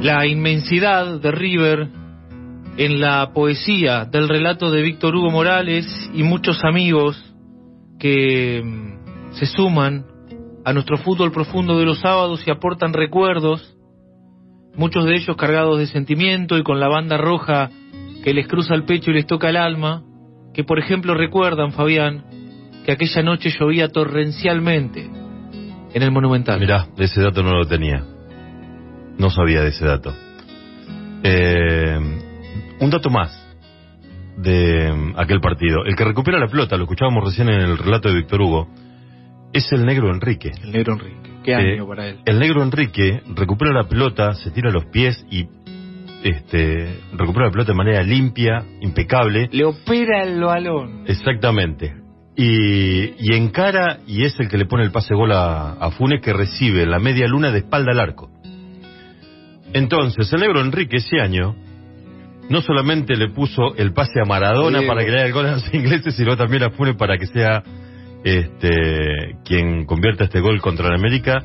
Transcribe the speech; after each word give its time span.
la 0.00 0.26
inmensidad 0.26 1.20
de 1.20 1.30
River 1.30 1.88
en 2.78 3.00
la 3.00 3.32
poesía 3.34 4.06
del 4.06 4.28
relato 4.28 4.70
de 4.70 4.80
Víctor 4.80 5.14
Hugo 5.14 5.30
Morales 5.30 5.86
y 6.14 6.22
muchos 6.22 6.64
amigos 6.64 7.22
que 7.98 8.62
mm, 8.64 9.34
se 9.34 9.44
suman 9.44 10.06
a 10.64 10.72
nuestro 10.72 10.96
fútbol 10.96 11.32
profundo 11.32 11.78
de 11.78 11.84
los 11.84 12.00
sábados 12.00 12.42
y 12.46 12.50
aportan 12.50 12.94
recuerdos, 12.94 13.76
muchos 14.74 15.04
de 15.04 15.16
ellos 15.16 15.36
cargados 15.36 15.78
de 15.78 15.86
sentimiento 15.86 16.56
y 16.56 16.62
con 16.62 16.80
la 16.80 16.88
banda 16.88 17.18
roja 17.18 17.68
que 18.24 18.32
les 18.32 18.48
cruza 18.48 18.74
el 18.74 18.84
pecho 18.84 19.10
y 19.10 19.14
les 19.14 19.26
toca 19.26 19.50
el 19.50 19.56
alma, 19.56 20.02
que 20.54 20.64
por 20.64 20.78
ejemplo 20.78 21.12
recuerdan, 21.14 21.72
Fabián, 21.72 22.24
que 22.86 22.92
aquella 22.92 23.22
noche 23.22 23.50
llovía 23.50 23.88
torrencialmente 23.88 25.10
en 25.92 26.02
el 26.02 26.10
Monumental. 26.10 26.58
Mirá, 26.58 26.86
ese 26.96 27.20
dato 27.20 27.42
no 27.42 27.52
lo 27.52 27.66
tenía. 27.66 28.02
No 29.20 29.28
sabía 29.28 29.60
de 29.60 29.68
ese 29.68 29.84
dato. 29.84 30.14
Eh, 31.22 31.98
un 32.80 32.90
dato 32.90 33.10
más 33.10 33.30
de 34.38 34.90
mm, 34.90 35.18
aquel 35.18 35.42
partido. 35.42 35.84
El 35.84 35.94
que 35.94 36.04
recupera 36.04 36.38
la 36.38 36.48
pelota, 36.48 36.78
lo 36.78 36.84
escuchábamos 36.84 37.24
recién 37.24 37.50
en 37.50 37.60
el 37.60 37.76
relato 37.76 38.08
de 38.08 38.14
Víctor 38.14 38.40
Hugo, 38.40 38.68
es 39.52 39.70
el 39.72 39.84
negro 39.84 40.10
Enrique. 40.10 40.52
El 40.62 40.72
negro 40.72 40.94
Enrique. 40.94 41.30
Qué 41.44 41.54
año 41.54 41.86
para 41.86 42.08
él. 42.08 42.20
El 42.24 42.38
negro 42.38 42.62
Enrique 42.62 43.20
recupera 43.34 43.74
la 43.74 43.86
pelota, 43.86 44.32
se 44.32 44.50
tira 44.52 44.70
a 44.70 44.72
los 44.72 44.86
pies 44.86 45.22
y 45.30 45.46
este, 46.24 47.00
recupera 47.12 47.46
la 47.46 47.52
pelota 47.52 47.72
de 47.72 47.76
manera 47.76 48.02
limpia, 48.02 48.64
impecable. 48.80 49.50
Le 49.52 49.66
opera 49.66 50.22
el 50.22 50.40
balón. 50.40 51.04
Exactamente. 51.06 51.94
Y, 52.36 53.16
y 53.18 53.34
encara 53.34 53.98
y 54.06 54.24
es 54.24 54.40
el 54.40 54.48
que 54.48 54.56
le 54.56 54.64
pone 54.64 54.82
el 54.82 54.92
pase 54.92 55.14
gol 55.14 55.32
a, 55.32 55.72
a 55.72 55.90
Funes 55.90 56.22
que 56.22 56.32
recibe 56.32 56.86
la 56.86 56.98
media 56.98 57.28
luna 57.28 57.50
de 57.50 57.58
espalda 57.58 57.92
al 57.92 58.00
arco. 58.00 58.30
Entonces, 59.72 60.32
el 60.32 60.40
negro 60.40 60.60
Enrique 60.60 60.96
ese 60.96 61.20
año 61.20 61.54
no 62.48 62.60
solamente 62.62 63.16
le 63.16 63.28
puso 63.30 63.74
el 63.76 63.92
pase 63.92 64.20
a 64.20 64.24
Maradona 64.26 64.80
Sí. 64.80 64.86
para 64.86 65.04
que 65.04 65.10
le 65.10 65.18
haga 65.18 65.26
el 65.26 65.32
gol 65.32 65.46
a 65.46 65.52
los 65.52 65.72
ingleses, 65.74 66.14
sino 66.16 66.36
también 66.36 66.64
a 66.64 66.70
Funes 66.70 66.96
para 66.96 67.16
que 67.16 67.26
sea 67.26 67.62
este 68.24 69.36
quien 69.44 69.84
convierta 69.86 70.24
este 70.24 70.40
gol 70.40 70.60
contra 70.60 70.88
el 70.88 70.94
América. 70.94 71.42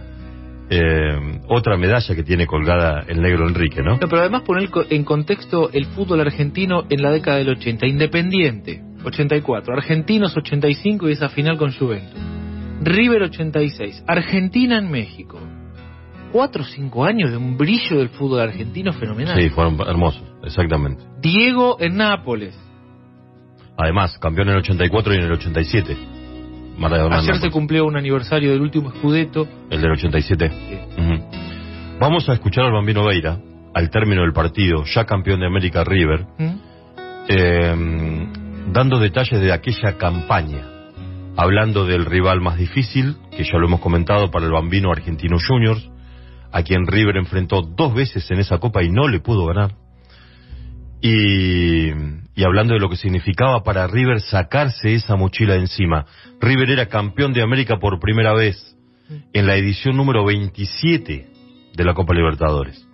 eh, 0.68 1.40
otra 1.48 1.78
medalla 1.78 2.16
que 2.16 2.23
tiene 2.23 2.48
colgada 2.48 3.03
el 3.08 3.22
negro 3.22 3.48
Enrique, 3.48 3.84
¿no? 3.84 3.98
No, 4.02 4.08
pero 4.09 4.22
además 4.22 4.42
poner 4.42 4.68
en 4.90 5.03
contexto 5.03 5.70
el 5.72 5.86
fútbol 5.86 6.22
argentino 6.22 6.86
en 6.90 7.03
la 7.03 7.12
década 7.12 7.38
del 7.38 7.50
80. 7.50 7.86
Independiente, 7.86 8.81
84. 9.03 9.76
Argentinos, 9.76 10.36
85 10.36 11.08
y 11.08 11.12
esa 11.12 11.30
final 11.30 11.58
con 11.59 11.72
Juventus. 11.72 12.20
River, 12.81 13.22
86. 13.22 14.03
Argentina 14.08 14.80
en 14.80 14.90
México. 14.90 15.40
Cuatro 16.31 16.64
o 16.64 16.66
cinco 16.66 17.06
años 17.06 17.31
de 17.31 17.38
un 17.38 17.58
brillo 17.58 17.98
del 17.98 18.09
fútbol 18.09 18.42
argentino 18.42 18.92
fenomenal. 18.94 19.40
Sí, 19.42 19.50
fueron 19.50 19.78
hermosos, 19.88 20.23
exactamente. 20.44 21.04
Diego 21.22 21.78
en 21.80 21.98
Nápoles. 21.98 22.59
Además, 23.78 24.18
campeón 24.20 24.50
en 24.50 24.56
el 24.56 24.59
84 24.62 25.14
y 25.14 25.18
en 25.18 25.23
el 25.23 25.31
87. 25.31 25.98
Maradona 26.78 27.20
Ayer 27.20 27.38
se 27.38 27.50
cumplió 27.50 27.86
un 27.86 27.98
aniversario 27.98 28.52
del 28.52 28.62
último 28.62 28.92
Scudetto. 28.92 29.48
El 29.70 29.81
del 29.81 29.92
87. 29.92 30.52
Ujú. 30.98 31.23
Vamos 32.00 32.28
a 32.28 32.34
escuchar 32.34 32.66
al 32.66 32.73
Bambino 32.73 33.06
Veira, 33.06 33.40
al 33.73 33.90
término 33.90 34.22
del 34.22 34.34
partido, 34.34 34.84
ya 34.84 35.06
campeón 35.06 35.40
de 35.40 35.48
América 35.48 35.84
River, 35.84 36.26
¿Mm? 36.38 36.56
eh, 37.30 38.28
dando 38.72 39.00
detalles 39.00 39.40
de 39.40 39.53
aquella 39.53 39.98
campaña, 39.98 40.66
hablando 41.38 41.86
del 41.86 42.06
rival 42.06 42.42
más 42.42 42.58
difícil, 42.58 43.16
que 43.36 43.44
ya 43.44 43.58
lo 43.58 43.68
hemos 43.68 43.80
comentado 43.80 44.30
para 44.30 44.46
el 44.46 44.52
Bambino 44.52 44.92
Argentino 44.92 45.38
Juniors, 45.46 45.90
a 46.56 46.64
quien 46.64 46.88
River 46.88 47.17
enfrentó 47.17 47.64
dos 47.64 47.94
veces 47.94 48.31
en 48.31 48.39
esa 48.39 48.59
copa 48.59 48.81
y 48.81 48.89
no 48.89 49.09
le 49.09 49.20
pudo 49.20 49.45
ganar. 49.48 49.75
Y, 51.02 51.89
hablando 52.42 52.73
de 52.73 52.80
lo 52.80 52.89
que 52.89 52.95
significaba 52.95 53.62
para 53.62 53.86
River 53.88 54.22
sacarse 54.22 54.94
esa 54.94 55.17
mochila 55.17 55.56
de 55.56 55.59
encima. 55.59 56.06
River 56.40 56.69
era 56.69 56.85
campeón 56.85 57.34
de 57.34 57.41
América 57.41 57.75
por 57.78 58.00
primera 58.00 58.34
vez 58.34 58.78
en 59.34 59.46
la 59.46 59.57
edición 59.57 59.97
número 59.97 60.24
27 60.24 61.28
de 61.75 61.84
la 61.84 61.94
Copa 61.94 62.13
Libertadores. 62.13 62.88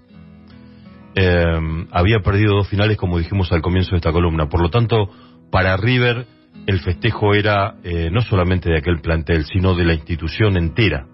Eh, 1.14 1.86
había 1.92 2.22
perdido 2.22 2.56
dos 2.56 2.68
finales, 2.68 2.98
como 2.98 3.20
dijimos 3.20 3.52
al 3.52 3.62
comienzo 3.62 3.92
de 3.92 3.98
esta 3.98 4.12
columna. 4.12 4.50
Por 4.50 4.64
lo 4.64 4.72
tanto, 4.72 5.08
para 5.52 5.78
River 5.78 6.26
el 6.66 6.80
festejo 6.80 7.36
era 7.36 7.76
eh, 7.84 8.10
no 8.12 8.24
solamente 8.24 8.72
de 8.72 8.80
aquel 8.80 9.02
plantel, 9.02 9.46
sino 9.46 9.76
de 9.76 9.86
la 9.86 9.94
institución 9.94 10.58
entera, 10.58 11.06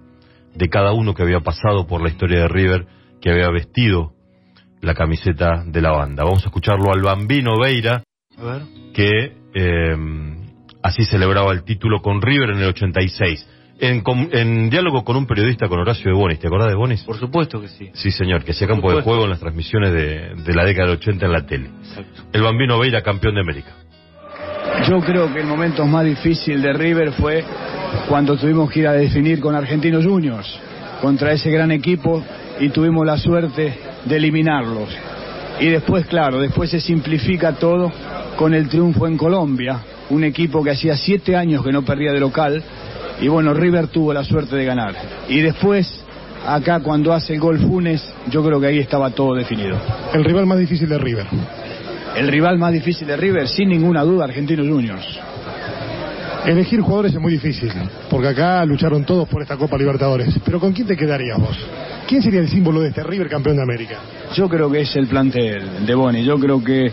de 0.56 0.69
cada 0.69 0.91
uno 0.94 1.13
que 1.13 1.24
había 1.24 1.40
pasado 1.41 1.85
por 1.88 2.02
la 2.02 2.09
historia 2.09 2.40
de 2.41 2.47
River, 2.47 2.85
que 3.22 3.31
había 3.31 3.50
vestido 3.50 4.13
la 4.81 4.94
camiseta 4.94 5.63
de 5.66 5.81
la 5.81 5.91
banda. 5.91 6.24
Vamos 6.24 6.44
a 6.44 6.47
escucharlo 6.47 6.91
al 6.94 7.02
Bambino 7.02 7.59
Veira, 7.59 8.03
A 8.38 8.44
ver. 8.44 8.62
que 8.94 9.34
eh, 9.53 9.96
así 10.84 11.03
celebraba 11.06 11.52
el 11.52 11.63
título 11.63 12.02
con 12.02 12.22
River 12.22 12.52
en 12.52 12.58
el 12.59 12.69
86. 12.69 13.50
En, 13.80 14.02
com- 14.02 14.30
en 14.31 14.72
diálogo 14.72 15.03
con 15.03 15.18
un 15.18 15.28
periodista, 15.28 15.68
con 15.68 15.80
Horacio 15.80 16.09
de 16.12 16.18
Bonis, 16.18 16.40
¿te 16.40 16.47
acordás 16.47 16.69
de 16.69 16.75
Bonis? 16.75 17.03
Por 17.03 17.19
supuesto 17.19 17.62
que 17.62 17.68
sí. 17.68 17.90
Sí, 17.94 18.09
señor, 18.09 18.44
que 18.44 18.52
hacía 18.52 18.68
campo 18.68 18.91
de 18.96 19.03
juego 19.03 19.25
en 19.25 19.29
las 19.29 19.40
transmisiones 19.40 19.94
de, 19.94 20.34
de 20.35 20.53
la 20.56 20.66
década 20.66 20.88
del 20.90 20.97
80 20.97 21.25
en 21.28 21.31
la 21.31 21.46
tele. 21.46 21.69
Exacto. 21.88 22.24
El 22.34 22.41
Bambino 22.41 22.79
Veira, 22.79 23.03
campeón 23.03 23.35
de 23.35 23.41
América. 23.41 23.74
Yo 24.90 25.00
creo 25.00 25.31
que 25.34 25.40
el 25.41 25.47
momento 25.47 25.85
más 25.85 26.06
difícil 26.06 26.62
de 26.62 26.74
River 26.74 27.12
fue 27.14 27.44
cuando 28.07 28.37
tuvimos 28.37 28.71
que 28.71 28.79
ir 28.81 28.87
a 28.87 28.93
definir 28.93 29.39
con 29.39 29.55
Argentinos 29.55 30.05
Juniors 30.05 30.47
contra 31.01 31.31
ese 31.31 31.51
gran 31.51 31.71
equipo 31.71 32.23
y 32.59 32.69
tuvimos 32.69 33.05
la 33.05 33.17
suerte 33.17 33.73
de 34.05 34.15
eliminarlos. 34.15 34.89
Y 35.59 35.67
después, 35.67 36.05
claro, 36.05 36.39
después 36.39 36.69
se 36.69 36.79
simplifica 36.79 37.53
todo 37.53 37.91
con 38.35 38.53
el 38.53 38.69
triunfo 38.69 39.07
en 39.07 39.17
Colombia, 39.17 39.79
un 40.09 40.23
equipo 40.23 40.63
que 40.63 40.71
hacía 40.71 40.95
siete 40.95 41.35
años 41.35 41.63
que 41.63 41.71
no 41.71 41.83
perdía 41.83 42.11
de 42.11 42.19
local 42.19 42.63
y 43.19 43.27
bueno, 43.27 43.53
River 43.53 43.87
tuvo 43.87 44.13
la 44.13 44.23
suerte 44.23 44.55
de 44.55 44.65
ganar. 44.65 44.93
Y 45.27 45.41
después, 45.41 46.03
acá 46.45 46.79
cuando 46.81 47.13
hace 47.13 47.33
el 47.33 47.39
gol 47.39 47.59
Funes, 47.59 48.03
yo 48.29 48.43
creo 48.43 48.59
que 48.59 48.67
ahí 48.67 48.79
estaba 48.79 49.09
todo 49.09 49.33
definido. 49.33 49.77
El 50.13 50.23
rival 50.23 50.45
más 50.45 50.59
difícil 50.59 50.87
de 50.87 50.97
River. 50.97 51.25
El 52.15 52.27
rival 52.27 52.57
más 52.57 52.73
difícil 52.73 53.07
de 53.07 53.17
River, 53.17 53.47
sin 53.47 53.69
ninguna 53.69 54.03
duda, 54.03 54.25
Argentinos 54.25 54.67
Juniors. 54.67 55.19
Elegir 56.47 56.80
jugadores 56.80 57.13
es 57.13 57.19
muy 57.19 57.34
difícil, 57.34 57.69
porque 58.09 58.30
acá 58.30 58.63
lucharon 58.63 59.03
todos 59.03 59.28
por 59.28 59.41
esta 59.41 59.58
Copa 59.58 59.78
Libertadores. 59.78 60.34
Pero 60.46 60.62
¿con 60.62 60.72
quién 60.72 60.88
te 60.88 60.96
quedarías 60.96 61.38
vos? 61.38 61.58
¿Quién 62.08 62.22
sería 62.22 62.40
el 62.40 62.47
símbolo 62.47 62.80
de 62.80 62.88
este 62.88 63.03
River 63.03 63.28
campeón 63.28 63.58
de 63.58 63.63
América? 63.63 63.97
Yo 64.34 64.47
creo 64.47 64.72
que 64.72 64.80
es 64.80 64.96
el 64.96 65.08
plantel 65.08 65.85
de 65.85 65.94
Boni. 65.94 66.24
Yo 66.24 66.40
creo 66.40 66.63
que 66.63 66.90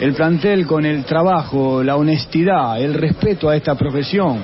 el 0.00 0.12
plantel 0.12 0.66
con 0.66 0.84
el 0.84 1.04
trabajo, 1.04 1.82
la 1.82 1.96
honestidad, 1.96 2.78
el 2.78 2.92
respeto 2.92 3.48
a 3.48 3.56
esta 3.56 3.74
profesión, 3.74 4.40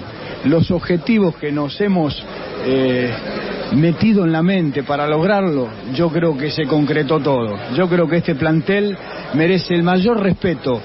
los 0.46 0.70
objetivos 0.70 1.36
que 1.36 1.52
nos 1.52 1.78
hemos 1.82 2.24
eh, 2.64 3.10
metido 3.74 4.24
en 4.24 4.32
la 4.32 4.42
mente 4.42 4.84
para 4.84 5.06
lograrlo, 5.06 5.68
yo 5.94 6.08
creo 6.08 6.34
que 6.34 6.50
se 6.50 6.64
concretó 6.64 7.20
todo. 7.20 7.58
Yo 7.76 7.90
creo 7.90 8.08
que 8.08 8.16
este 8.16 8.34
plantel 8.34 8.96
merece 9.34 9.74
el 9.74 9.82
mayor 9.82 10.18
respeto 10.18 10.80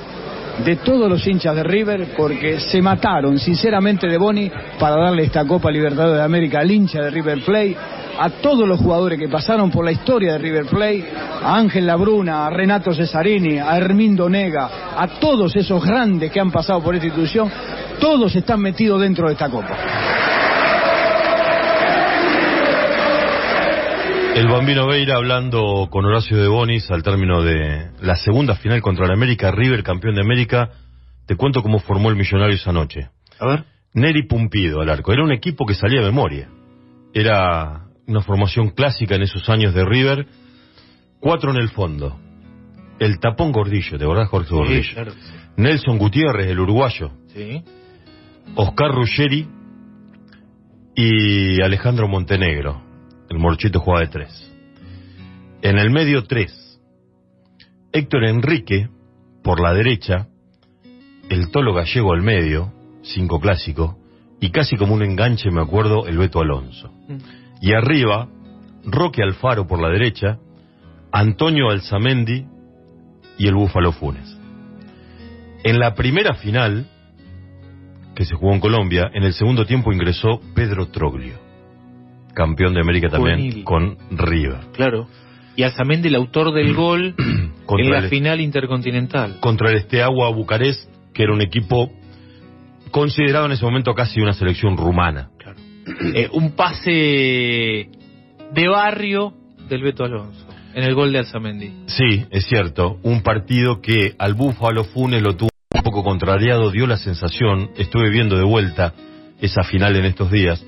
de 0.60 0.76
todos 0.78 1.10
los 1.10 1.26
hinchas 1.26 1.56
de 1.56 1.64
River 1.64 2.14
porque 2.16 2.60
se 2.60 2.82
mataron 2.82 3.40
sinceramente 3.40 4.08
de 4.08 4.18
Boni 4.18 4.52
para 4.80 4.96
darle 4.96 5.24
esta 5.24 5.46
Copa 5.46 5.72
Libertadores 5.72 6.18
de 6.18 6.24
América 6.24 6.60
al 6.60 6.72
hincha 6.72 7.02
de 7.02 7.10
River 7.10 7.44
Plate, 7.44 7.78
a 8.20 8.30
todos 8.30 8.68
los 8.68 8.80
jugadores 8.80 9.18
que 9.18 9.28
pasaron 9.28 9.72
por 9.72 9.86
la 9.86 9.92
historia 9.92 10.34
de 10.34 10.38
River 10.38 10.66
Plate, 10.66 11.06
a 11.44 11.58
Ángel 11.58 11.88
Labruna, 11.88 12.46
a 12.46 12.50
Renato 12.50 12.94
Cesarini, 12.94 13.58
a 13.58 13.78
Hermindo 13.78 14.30
Nega, 14.30 14.70
a 14.96 15.08
todos 15.20 15.56
esos 15.56 15.84
grandes 15.84 16.32
que 16.32 16.40
han 16.40 16.52
pasado 16.52 16.82
por 16.82 16.94
esta 16.94 17.08
institución, 17.08 17.52
todos 18.00 18.36
están 18.36 18.60
metidos 18.62 19.02
dentro 19.02 19.28
de 19.28 19.34
esta 19.34 19.50
Copa. 19.50 20.21
El 24.36 24.48
Bambino 24.48 24.88
Veira 24.88 25.18
hablando 25.18 25.88
con 25.92 26.06
Horacio 26.06 26.38
de 26.38 26.48
Bonis 26.48 26.90
al 26.90 27.04
término 27.04 27.44
de 27.44 27.92
la 28.02 28.16
segunda 28.16 28.56
final 28.56 28.82
contra 28.82 29.06
el 29.06 29.12
América, 29.12 29.52
River 29.52 29.84
campeón 29.84 30.16
de 30.16 30.22
América. 30.22 30.70
Te 31.26 31.36
cuento 31.36 31.62
cómo 31.62 31.80
formó 31.80 32.10
el 32.10 32.16
Millonario 32.16 32.56
esa 32.56 32.72
noche. 32.72 33.10
A 33.40 33.46
ver. 33.46 33.66
Neri 33.94 34.26
Pumpido 34.28 34.80
al 34.82 34.90
arco. 34.90 35.12
Era 35.12 35.24
un 35.24 35.34
equipo 35.34 35.66
que 35.66 35.76
salía 35.76 36.00
de 36.00 36.08
memoria. 36.08 36.48
Era 37.14 37.88
una 38.08 38.22
formación 38.22 38.70
clásica 38.70 39.16
en 39.16 39.24
esos 39.24 39.48
años 39.50 39.74
de 39.74 39.84
River. 39.84 40.26
Cuatro 41.20 41.52
en 41.52 41.58
el 41.58 41.70
fondo. 41.70 42.18
El 43.00 43.20
tapón 43.20 43.52
Gordillo, 43.52 43.98
¿te 43.98 44.06
acordás, 44.06 44.30
Jorge 44.30 44.56
Gordillo? 44.56 44.84
Sí, 44.84 44.94
claro 44.94 45.14
que 45.14 45.22
sí. 45.22 45.34
Nelson 45.58 45.98
Gutiérrez, 45.98 46.48
el 46.48 46.60
uruguayo. 46.60 47.12
Sí. 47.28 47.64
Oscar 48.56 48.92
Ruggeri 48.92 49.46
y 50.96 51.62
Alejandro 51.62 52.08
Montenegro. 52.08 52.91
El 53.32 53.40
Morchito 53.40 53.80
jugaba 53.80 54.02
de 54.02 54.12
tres. 54.12 54.54
En 55.62 55.78
el 55.78 55.90
medio 55.90 56.26
tres. 56.26 56.82
Héctor 57.94 58.26
Enrique 58.26 58.90
por 59.42 59.62
la 59.62 59.74
derecha. 59.74 60.28
El 61.30 61.50
Tolo 61.50 61.74
Gallego 61.74 62.12
al 62.12 62.22
medio. 62.24 62.74
Cinco 63.04 63.40
clásico. 63.40 63.98
Y 64.42 64.50
casi 64.50 64.76
como 64.76 64.96
un 64.96 65.02
enganche, 65.02 65.50
me 65.50 65.62
acuerdo, 65.62 66.08
el 66.08 66.18
Beto 66.18 66.42
Alonso. 66.42 66.92
Mm. 67.08 67.18
Y 67.62 67.72
arriba, 67.72 68.28
Roque 68.84 69.24
Alfaro 69.24 69.66
por 69.66 69.82
la 69.82 69.88
derecha. 69.88 70.38
Antonio 71.14 71.70
Alzamendi 71.70 72.46
y 73.38 73.48
el 73.48 73.56
Búfalo 73.56 73.94
Funes. 73.94 74.38
En 75.64 75.80
la 75.80 75.96
primera 75.96 76.34
final, 76.34 76.86
que 78.14 78.26
se 78.26 78.36
jugó 78.36 78.52
en 78.54 78.60
Colombia, 78.60 79.10
en 79.14 79.24
el 79.24 79.34
segundo 79.34 79.66
tiempo 79.66 79.94
ingresó 79.94 80.42
Pedro 80.54 80.88
Troglio, 80.88 81.40
campeón 82.34 82.74
de 82.74 82.82
América 82.82 83.10
también 83.10 83.38
Juvenil. 83.40 83.64
con 83.64 83.98
River. 84.12 84.60
Claro. 84.74 85.08
Y 85.56 85.64
Alzamendi, 85.64 86.08
el 86.08 86.16
autor 86.16 86.54
del 86.54 86.74
gol 86.74 87.16
Contra 87.66 87.86
en 87.86 87.92
la 87.92 88.00
el- 88.00 88.10
final 88.10 88.42
intercontinental. 88.42 89.38
contra 89.40 89.70
el 89.72 89.78
Esteagua 89.78 90.30
Bucarest, 90.32 90.90
que 91.14 91.24
era 91.24 91.34
un 91.34 91.42
equipo 91.42 91.92
considerado 92.92 93.46
en 93.46 93.54
ese 93.54 93.64
momento 93.66 93.94
casi 93.94 94.20
una 94.22 94.34
selección 94.34 94.78
rumana. 94.78 95.30
Claro. 95.38 95.58
Eh, 96.14 96.30
un 96.34 96.52
pase 96.52 97.90
de 98.54 98.68
barrio 98.68 99.34
del 99.70 99.82
Beto 99.82 100.04
Alonso 100.04 100.46
en 100.74 100.84
el 100.84 100.94
gol 100.96 101.12
de 101.12 101.20
Alzamendi. 101.20 101.72
Sí, 101.88 102.26
es 102.30 102.46
cierto, 102.46 102.98
un 103.04 103.22
partido 103.24 103.82
que 103.82 104.14
al 104.18 104.34
Búfalo 104.36 104.84
Funes 104.86 105.22
lo 105.22 105.36
tuvo 105.36 105.50
un 105.74 105.82
poco 105.84 106.04
contrariado, 106.04 106.72
dio 106.72 106.88
la 106.88 106.98
sensación, 106.98 107.72
estuve 107.78 108.10
viendo 108.10 108.38
de 108.38 108.44
vuelta 108.46 108.94
esa 109.42 109.64
final 109.64 109.96
en 109.98 110.06
estos 110.06 110.32
días, 110.32 110.66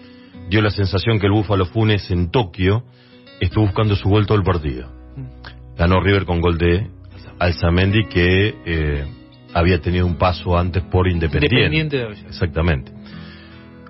dio 0.50 0.62
la 0.62 0.70
sensación 0.70 1.20
que 1.20 1.28
el 1.28 1.32
Búfalo 1.32 1.66
Funes 1.66 2.10
en 2.12 2.32
Tokio 2.32 2.84
estuvo 3.40 3.66
buscando 3.66 3.96
su 3.96 4.10
gol 4.10 4.26
todo 4.26 4.38
el 4.38 4.44
partido. 4.44 4.90
Ganó 5.78 6.02
River 6.02 6.26
con 6.26 6.42
gol 6.42 6.58
de 6.58 6.88
Alzamendi 7.40 8.06
que 8.06 8.56
eh, 8.66 9.06
había 9.54 9.80
tenido 9.80 10.06
un 10.06 10.18
paso 10.18 10.58
antes 10.58 10.84
por 10.84 11.08
Independiente. 11.08 11.56
Independiente 11.56 11.98
de 11.98 12.04
Avellaneda. 12.04 12.30
Exactamente. 12.30 12.92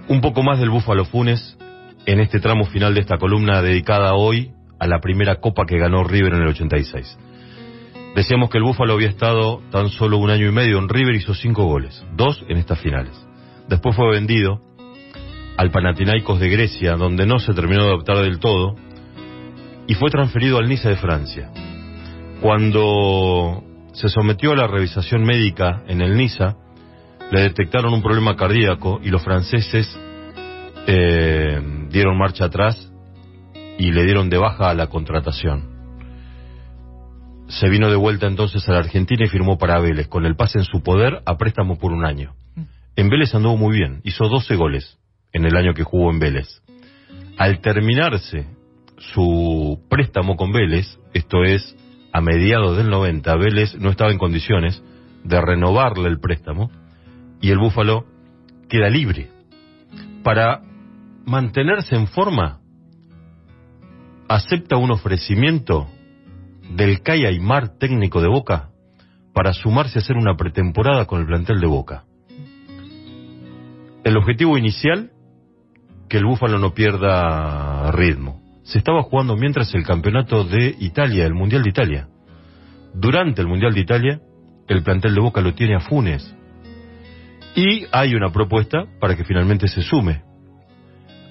Un 0.08 0.22
poco 0.22 0.44
más 0.44 0.60
del 0.60 0.70
Búfalo 0.70 1.06
Funes 1.06 1.58
en 2.06 2.20
este 2.20 2.40
tramo 2.40 2.66
final 2.66 2.94
de 2.94 3.02
esta 3.02 3.18
columna 3.18 3.62
dedicada 3.62 4.14
hoy 4.14 4.52
a 4.80 4.88
la 4.88 5.00
primera 5.00 5.38
copa 5.38 5.66
que 5.66 5.78
ganó 5.78 6.04
River 6.04 6.34
en 6.34 6.42
el 6.42 6.50
86. 6.50 7.18
Decíamos 8.16 8.50
que 8.50 8.58
el 8.58 8.64
Búfalo 8.64 8.94
había 8.94 9.10
estado 9.10 9.62
tan 9.72 9.90
solo 9.90 10.18
un 10.18 10.30
año 10.30 10.48
y 10.48 10.52
medio 10.52 10.78
en 10.78 10.90
River, 10.90 11.16
hizo 11.16 11.34
cinco 11.34 11.64
goles, 11.64 12.06
dos 12.16 12.44
en 12.48 12.58
estas 12.58 12.80
finales. 12.80 13.14
Después 13.68 13.96
fue 13.96 14.12
vendido 14.12 14.62
al 15.58 15.72
Panathinaikos 15.72 16.40
de 16.40 16.50
Grecia, 16.50 16.96
donde 16.96 17.26
no 17.26 17.40
se 17.40 17.54
terminó 17.54 17.84
de 17.84 17.90
adaptar 17.90 18.18
del 18.18 18.40
todo, 18.40 18.76
y 19.88 19.94
fue 19.96 20.10
transferido 20.10 20.58
al 20.58 20.68
Niza 20.68 20.90
de 20.90 20.96
Francia. 20.96 21.52
Cuando 22.42 23.64
se 23.94 24.10
sometió 24.10 24.52
a 24.52 24.56
la 24.56 24.68
revisación 24.68 25.24
médica 25.24 25.84
en 25.88 26.02
el 26.02 26.18
Niza, 26.18 26.56
le 27.32 27.42
detectaron 27.42 27.94
un 27.94 28.02
problema 28.02 28.36
cardíaco 28.36 29.00
y 29.04 29.10
los 29.10 29.24
franceses 29.24 29.98
eh, 30.88 31.62
dieron 31.90 32.18
marcha 32.18 32.46
atrás 32.46 32.92
y 33.78 33.92
le 33.92 34.04
dieron 34.04 34.30
de 34.30 34.38
baja 34.38 34.70
a 34.70 34.74
la 34.74 34.88
contratación. 34.88 35.72
Se 37.48 37.70
vino 37.70 37.90
de 37.90 37.96
vuelta 37.96 38.28
entonces 38.28 38.68
a 38.68 38.74
la 38.74 38.80
Argentina 38.80 39.26
y 39.26 39.30
firmó 39.30 39.58
para 39.58 39.80
Vélez, 39.80 40.08
con 40.08 40.26
el 40.26 40.36
pase 40.36 40.60
en 40.60 40.66
su 40.66 40.82
poder 40.82 41.22
a 41.26 41.38
préstamo 41.38 41.78
por 41.78 41.92
un 41.92 42.06
año. 42.06 42.34
En 42.96 43.10
Vélez 43.10 43.34
anduvo 43.36 43.58
muy 43.58 43.78
bien, 43.78 44.02
hizo 44.04 44.28
12 44.28 44.56
goles 44.56 44.98
en 45.34 45.46
el 45.46 45.58
año 45.58 45.74
que 45.74 45.84
jugó 45.84 46.12
en 46.12 46.20
Vélez. 46.20 46.62
Al 47.38 47.60
terminarse 47.60 48.48
su 48.98 49.82
préstamo 49.90 50.36
con 50.38 50.52
Vélez, 50.52 51.00
esto 51.14 51.44
es 51.44 51.76
a 52.14 52.22
mediados 52.22 52.78
del 52.78 52.90
90, 52.90 53.36
Vélez 53.36 53.76
no 53.80 53.90
estaba 53.90 54.12
en 54.12 54.20
condiciones 54.20 54.82
de 55.24 55.42
renovarle 55.42 56.08
el 56.10 56.20
préstamo 56.20 56.70
y 57.42 57.50
el 57.50 57.58
Búfalo 57.58 58.06
queda 58.70 58.90
libre. 58.90 59.30
Para 60.24 60.62
mantenerse 61.26 61.96
en 61.96 62.08
forma, 62.08 62.60
acepta 64.30 64.78
un 64.78 64.92
ofrecimiento 64.92 65.88
del 66.76 67.02
Kai 67.02 67.26
Aymar 67.26 67.78
técnico 67.78 68.22
de 68.22 68.28
Boca 68.28 68.70
para 69.34 69.54
sumarse 69.54 70.00
a 70.00 70.02
hacer 70.02 70.16
una 70.16 70.36
pretemporada 70.36 71.06
con 71.06 71.20
el 71.20 71.28
plantel 71.28 71.60
de 71.60 71.68
Boca. 71.68 72.06
El 74.04 74.18
objetivo 74.18 74.58
inicial, 74.58 75.12
que 76.14 76.20
el 76.20 76.26
Búfalo 76.26 76.60
no 76.60 76.76
pierda 76.76 77.92
ritmo. 77.92 78.40
Se 78.62 78.78
estaba 78.78 79.02
jugando 79.02 79.36
mientras 79.36 79.74
el 79.74 79.84
campeonato 79.84 80.44
de 80.44 80.76
Italia, 80.80 81.26
el 81.26 81.34
Mundial 81.34 81.64
de 81.64 81.70
Italia. 81.70 82.08
Durante 82.94 83.42
el 83.42 83.48
Mundial 83.48 83.74
de 83.74 83.80
Italia, 83.80 84.22
el 84.68 84.84
plantel 84.84 85.16
de 85.16 85.22
Boca 85.22 85.42
lo 85.42 85.56
tiene 85.56 85.74
a 85.74 85.80
Funes. 85.80 86.36
Y 87.56 87.88
hay 87.92 88.14
una 88.14 88.32
propuesta 88.32 88.86
para 89.00 89.16
que 89.16 89.24
finalmente 89.24 89.68
se 89.68 89.82
sume 89.82 90.22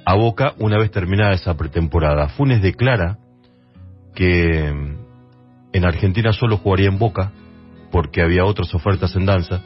a 0.05 0.17
Boca 0.17 0.55
una 0.59 0.79
vez 0.79 0.91
terminada 0.91 1.35
esa 1.35 1.57
pretemporada. 1.57 2.31
Funes 2.31 2.61
declara 2.61 3.19
que 4.17 4.73
mm, 4.73 4.97
en 5.75 5.85
Argentina 5.85 6.33
solo 6.33 6.57
jugaría 6.57 6.89
en 6.89 6.99
Boca 6.99 7.31
porque 7.93 8.21
había 8.21 8.45
otras 8.45 8.75
ofertas 8.75 9.15
en 9.15 9.27
danza 9.27 9.63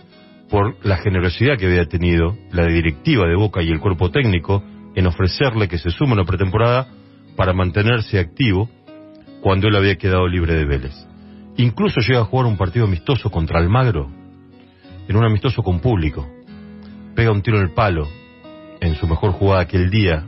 por 0.50 0.76
la 0.84 0.98
generosidad 0.98 1.56
que 1.56 1.64
había 1.64 1.86
tenido 1.86 2.36
la 2.52 2.66
directiva 2.66 3.26
de 3.26 3.34
Boca 3.34 3.62
y 3.62 3.70
el 3.70 3.80
cuerpo 3.80 4.10
técnico 4.10 4.62
en 4.96 5.06
ofrecerle 5.06 5.68
que 5.68 5.78
se 5.78 5.90
sume 5.90 6.12
a 6.12 6.14
una 6.14 6.24
pretemporada 6.24 6.88
para 7.36 7.52
mantenerse 7.52 8.18
activo 8.18 8.68
cuando 9.42 9.68
él 9.68 9.76
había 9.76 9.96
quedado 9.96 10.26
libre 10.26 10.54
de 10.54 10.64
Vélez. 10.64 10.94
Incluso 11.58 12.00
llega 12.00 12.20
a 12.20 12.24
jugar 12.24 12.46
un 12.46 12.56
partido 12.56 12.86
amistoso 12.86 13.30
contra 13.30 13.60
Almagro, 13.60 14.10
en 15.06 15.16
un 15.16 15.24
amistoso 15.24 15.62
con 15.62 15.80
público. 15.80 16.26
Pega 17.14 17.30
un 17.30 17.42
tiro 17.42 17.58
en 17.58 17.64
el 17.64 17.74
palo 17.74 18.08
en 18.80 18.94
su 18.96 19.06
mejor 19.06 19.32
jugada 19.32 19.62
aquel 19.62 19.90
día. 19.90 20.24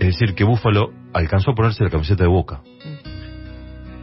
Es 0.00 0.18
decir, 0.18 0.34
que 0.34 0.44
Búfalo 0.44 0.92
alcanzó 1.12 1.52
a 1.52 1.54
ponerse 1.54 1.84
la 1.84 1.90
camiseta 1.90 2.24
de 2.24 2.28
Boca. 2.28 2.60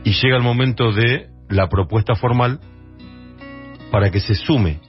Y 0.04 0.12
llega 0.14 0.38
el 0.38 0.44
momento 0.44 0.92
de 0.92 1.30
la 1.50 1.68
propuesta 1.68 2.16
formal 2.16 2.60
para 3.92 4.10
que 4.10 4.22
se 4.22 4.36
sume 4.36 4.80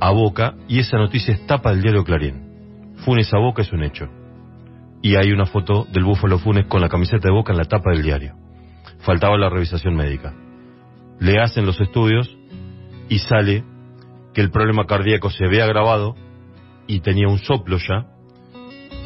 a 0.00 0.10
Boca 0.10 0.54
y 0.68 0.80
esa 0.80 0.98
noticia 0.98 1.34
es 1.34 1.46
tapa 1.46 1.70
del 1.70 1.82
diario 1.82 2.04
Clarín. 2.04 2.45
Funes 3.04 3.32
a 3.32 3.38
Boca 3.38 3.62
es 3.62 3.72
un 3.72 3.82
hecho. 3.82 4.08
Y 5.02 5.16
hay 5.16 5.32
una 5.32 5.46
foto 5.46 5.86
del 5.92 6.04
Búfalo 6.04 6.38
Funes 6.38 6.66
con 6.66 6.80
la 6.80 6.88
camiseta 6.88 7.28
de 7.28 7.34
Boca 7.34 7.52
en 7.52 7.58
la 7.58 7.64
tapa 7.64 7.90
del 7.90 8.02
diario. 8.02 8.34
Faltaba 9.00 9.36
la 9.36 9.48
revisación 9.48 9.94
médica. 9.94 10.34
Le 11.20 11.40
hacen 11.40 11.66
los 11.66 11.80
estudios 11.80 12.36
y 13.08 13.18
sale 13.20 13.64
que 14.34 14.40
el 14.40 14.50
problema 14.50 14.86
cardíaco 14.86 15.30
se 15.30 15.44
había 15.44 15.64
agravado 15.64 16.14
y 16.86 17.00
tenía 17.00 17.28
un 17.28 17.38
soplo 17.38 17.78
ya 17.78 18.06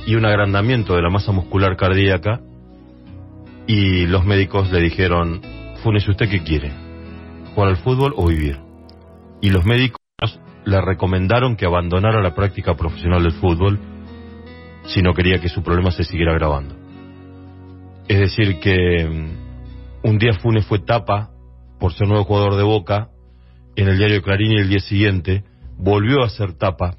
y 0.07 0.15
un 0.15 0.25
agrandamiento 0.25 0.97
de 0.97 1.03
la 1.03 1.11
masa 1.11 1.33
muscular 1.33 1.77
cardíaca 1.77 2.41
y 3.67 4.07
los 4.07 4.25
médicos 4.25 4.73
le 4.73 4.81
dijeron, 4.81 5.41
Funes, 5.83 6.09
¿usted 6.09 6.29
qué 6.29 6.43
quiere? 6.43 6.73
¿Jugar 7.55 7.69
al 7.69 7.77
fútbol 7.77 8.15
o 8.17 8.27
vivir? 8.27 8.59
Y 9.41 9.51
los 9.51 9.65
médicos 9.65 10.00
le 10.65 10.81
recomendaron 10.81 11.57
que 11.57 11.67
abandonara 11.67 12.23
la 12.23 12.35
práctica 12.35 12.75
profesional 12.75 13.23
del 13.23 13.33
fútbol 13.33 13.79
si 14.85 15.03
no 15.03 15.15
quería 15.15 15.41
que 15.41 15.49
su 15.49 15.63
problema 15.63 15.91
se 15.91 16.05
siguiera 16.05 16.33
agravando. 16.33 16.75
Es 18.09 18.19
decir, 18.19 18.59
que 18.61 19.07
mm, 19.07 20.09
un 20.09 20.19
día 20.19 20.35
Funes 20.41 20.67
fue 20.67 20.81
tapa 20.81 21.31
por 21.79 21.93
ser 21.93 22.09
nuevo 22.09 22.25
jugador 22.25 22.57
de 22.57 22.63
Boca 22.63 23.09
en 23.77 23.89
el 23.89 23.99
diario 23.99 24.23
Clarín 24.23 24.53
y 24.53 24.61
el 24.61 24.69
día 24.69 24.81
siguiente 24.81 25.45
volvió 25.79 26.23
a 26.23 26.29
ser 26.29 26.55
tapa 26.55 26.97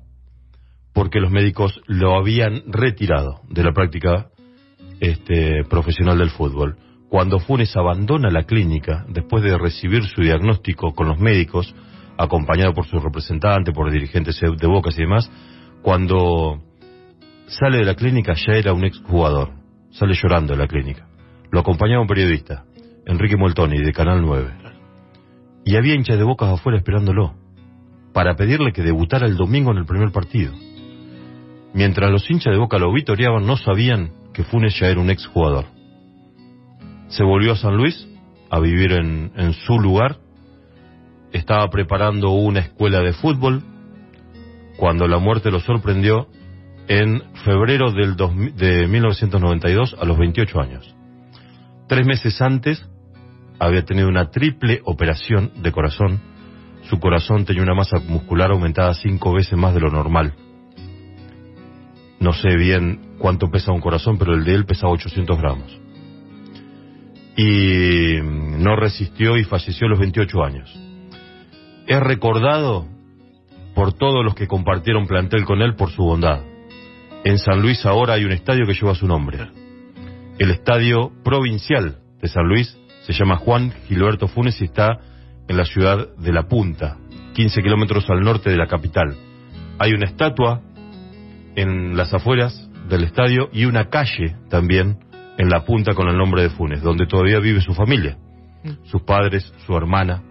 porque 0.94 1.20
los 1.20 1.32
médicos 1.32 1.82
lo 1.88 2.16
habían 2.16 2.64
retirado 2.68 3.42
de 3.50 3.64
la 3.64 3.72
práctica 3.72 4.30
este, 5.00 5.64
profesional 5.66 6.18
del 6.18 6.30
fútbol. 6.30 6.78
Cuando 7.10 7.40
Funes 7.40 7.76
abandona 7.76 8.30
la 8.30 8.44
clínica, 8.44 9.06
después 9.10 9.44
de 9.44 9.58
recibir 9.58 10.04
su 10.06 10.22
diagnóstico 10.22 10.94
con 10.94 11.08
los 11.08 11.20
médicos, 11.20 11.76
acompañado 12.18 12.74
por 12.74 12.86
su 12.86 13.00
representante, 13.00 13.72
por 13.72 13.92
dirigentes 13.92 14.40
de 14.40 14.68
Bocas 14.68 14.98
y 14.98 15.02
demás, 15.02 15.32
cuando 15.82 16.62
sale 17.48 17.80
de 17.80 17.86
la 17.86 17.96
clínica 17.96 18.34
ya 18.34 18.54
era 18.54 18.74
un 18.74 18.86
exjugador, 18.86 19.52
sale 19.92 20.14
llorando 20.14 20.54
de 20.54 20.60
la 20.60 20.68
clínica. 20.68 21.08
Lo 21.52 21.60
acompañaba 21.60 22.02
un 22.02 22.08
periodista, 22.08 22.64
Enrique 23.06 23.38
Moltoni, 23.38 23.82
de 23.82 23.92
Canal 23.92 24.22
9. 24.22 24.52
Y 25.66 25.76
había 25.76 25.96
hinchas 25.96 26.18
de 26.18 26.24
Bocas 26.24 26.50
afuera 26.50 26.78
esperándolo, 26.78 27.34
para 28.14 28.36
pedirle 28.36 28.74
que 28.74 28.84
debutara 28.84 29.26
el 29.26 29.38
domingo 29.38 29.72
en 29.72 29.78
el 29.78 29.86
primer 29.86 30.12
partido. 30.12 30.54
Mientras 31.74 32.12
los 32.12 32.30
hinchas 32.30 32.52
de 32.54 32.60
Boca 32.60 32.78
lo 32.78 32.92
vitoreaban, 32.92 33.46
no 33.46 33.56
sabían 33.56 34.12
que 34.34 34.44
Funes 34.44 34.78
ya 34.80 34.88
era 34.88 35.00
un 35.00 35.10
exjugador. 35.10 35.66
Se 37.08 37.24
volvió 37.24 37.54
a 37.54 37.58
San 37.58 37.76
Luis 37.76 38.08
a 38.50 38.60
vivir 38.60 38.94
en, 38.94 39.32
en 39.36 39.54
su 39.54 39.80
lugar. 39.80 40.18
Estaba 41.32 41.70
preparando 41.70 42.32
una 42.32 42.60
escuela 42.60 43.00
de 43.00 43.14
fútbol 43.14 43.64
cuando 44.78 45.08
la 45.08 45.20
muerte 45.20 45.52
lo 45.52 45.60
sorprendió 45.60 46.28
en 46.88 47.22
febrero 47.46 47.92
del 47.92 48.16
dos, 48.16 48.32
de 48.56 48.88
1992 48.88 49.96
a 50.00 50.06
los 50.06 50.18
28 50.18 50.60
años. 50.60 50.96
Tres 51.88 52.06
meses 52.06 52.42
antes 52.42 52.86
había 53.60 53.86
tenido 53.86 54.10
una 54.10 54.30
triple 54.32 54.82
operación 54.86 55.52
de 55.62 55.72
corazón. 55.72 56.20
Su 56.90 57.00
corazón 57.00 57.46
tenía 57.46 57.64
una 57.64 57.76
masa 57.76 58.00
muscular 58.00 58.52
aumentada 58.52 58.94
cinco 58.94 59.34
veces 59.34 59.58
más 59.58 59.74
de 59.74 59.82
lo 59.82 59.90
normal. 59.90 60.34
No 62.20 62.34
sé 62.34 62.56
bien 62.58 63.16
cuánto 63.20 63.50
pesa 63.50 63.72
un 63.72 63.82
corazón, 63.82 64.18
pero 64.18 64.34
el 64.34 64.44
de 64.44 64.56
él 64.56 64.66
pesa 64.66 64.88
800 64.88 65.38
gramos. 65.38 65.80
Y 67.38 68.20
no 68.22 68.76
resistió 68.76 69.38
y 69.38 69.44
falleció 69.44 69.88
a 69.88 69.92
los 69.92 70.00
28 70.00 70.44
años. 70.44 70.91
Es 71.88 72.00
recordado 72.00 72.86
por 73.76 73.94
todos 73.94 74.24
los 74.24 74.36
que 74.36 74.48
compartieron 74.48 75.08
plantel 75.08 75.46
con 75.46 75.62
él 75.62 75.76
por 75.76 75.92
su 75.92 76.04
bondad. 76.04 76.42
En 77.24 77.38
San 77.38 77.62
Luis 77.62 77.86
ahora 77.86 78.14
hay 78.14 78.26
un 78.26 78.32
estadio 78.32 78.66
que 78.66 78.74
lleva 78.74 78.96
su 78.96 79.08
nombre. 79.08 79.50
El 80.40 80.52
Estadio 80.52 81.12
Provincial 81.24 81.98
de 82.22 82.28
San 82.28 82.48
Luis 82.48 82.78
se 83.02 83.14
llama 83.14 83.38
Juan 83.38 83.72
Gilberto 83.88 84.28
Funes 84.28 84.60
y 84.62 84.66
está 84.66 85.00
en 85.48 85.58
la 85.58 85.66
ciudad 85.66 86.16
de 86.18 86.32
La 86.32 86.48
Punta, 86.48 86.98
15 87.34 87.62
kilómetros 87.62 88.10
al 88.10 88.22
norte 88.22 88.50
de 88.50 88.58
la 88.58 88.68
capital. 88.68 89.16
Hay 89.78 89.92
una 89.92 90.08
estatua 90.08 90.62
en 91.56 91.96
las 91.98 92.14
afueras 92.14 92.70
del 92.90 93.04
estadio 93.04 93.50
y 93.52 93.66
una 93.66 93.90
calle 93.90 94.36
también 94.50 94.98
en 95.38 95.50
La 95.50 95.64
Punta 95.66 95.94
con 95.94 96.08
el 96.08 96.18
nombre 96.18 96.44
de 96.44 96.50
Funes, 96.50 96.82
donde 96.82 97.06
todavía 97.06 97.40
vive 97.40 97.62
su 97.62 97.74
familia, 97.74 98.18
sus 98.84 99.02
padres, 99.04 99.52
su 99.66 99.76
hermana, 99.76 100.24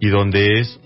y 0.00 0.08
donde 0.08 0.60
es 0.60 0.80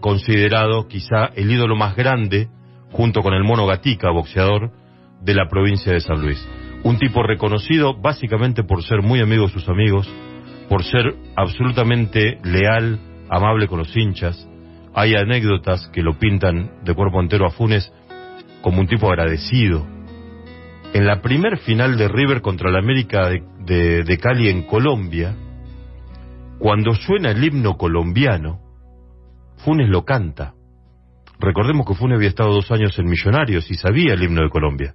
considerado 0.00 0.86
quizá 0.88 1.26
el 1.34 1.50
ídolo 1.50 1.76
más 1.76 1.96
grande, 1.96 2.48
junto 2.92 3.20
con 3.22 3.34
el 3.34 3.44
mono 3.44 3.66
Gatica, 3.66 4.10
boxeador, 4.10 4.70
de 5.22 5.34
la 5.34 5.48
provincia 5.48 5.92
de 5.92 6.00
San 6.00 6.20
Luis. 6.22 6.46
Un 6.84 6.98
tipo 6.98 7.22
reconocido 7.22 7.94
básicamente 8.00 8.62
por 8.62 8.82
ser 8.84 9.02
muy 9.02 9.20
amigo 9.20 9.46
de 9.46 9.52
sus 9.52 9.68
amigos, 9.68 10.08
por 10.68 10.84
ser 10.84 11.14
absolutamente 11.36 12.38
leal, 12.44 13.00
amable 13.28 13.66
con 13.66 13.78
los 13.78 13.96
hinchas. 13.96 14.48
Hay 14.94 15.14
anécdotas 15.14 15.88
que 15.92 16.02
lo 16.02 16.18
pintan 16.18 16.70
de 16.84 16.94
cuerpo 16.94 17.20
entero 17.20 17.46
a 17.46 17.50
Funes 17.50 17.92
como 18.62 18.80
un 18.80 18.86
tipo 18.86 19.08
agradecido. 19.08 19.86
En 20.94 21.06
la 21.06 21.20
primer 21.20 21.58
final 21.58 21.98
de 21.98 22.08
River 22.08 22.40
contra 22.40 22.70
la 22.70 22.78
América 22.78 23.28
de, 23.28 23.42
de- 23.64 24.04
de 24.04 24.18
Cali 24.18 24.48
en 24.48 24.62
Colombia, 24.62 25.34
cuando 26.58 26.94
suena 26.94 27.30
el 27.30 27.42
himno 27.44 27.76
colombiano, 27.76 28.60
Funes 29.64 29.88
lo 29.88 30.04
canta. 30.04 30.54
Recordemos 31.40 31.86
que 31.86 31.94
Funes 31.94 32.16
había 32.16 32.28
estado 32.28 32.52
dos 32.52 32.70
años 32.70 32.98
en 32.98 33.06
Millonarios 33.08 33.70
y 33.70 33.74
sabía 33.74 34.14
el 34.14 34.22
himno 34.22 34.42
de 34.42 34.50
Colombia. 34.50 34.94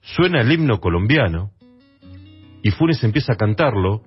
Suena 0.00 0.40
el 0.40 0.50
himno 0.50 0.80
colombiano 0.80 1.50
y 2.62 2.70
Funes 2.70 3.02
empieza 3.04 3.34
a 3.34 3.36
cantarlo 3.36 4.02